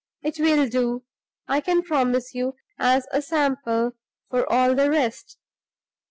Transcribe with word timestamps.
It 0.23 0.39
will 0.39 0.67
do, 0.67 1.03
I 1.47 1.61
can 1.61 1.83
promise 1.83 2.33
you, 2.33 2.55
as 2.79 3.05
a 3.11 3.21
sample 3.21 3.91
for 4.31 4.51
all 4.51 4.73
the 4.73 4.89
rest. 4.89 5.37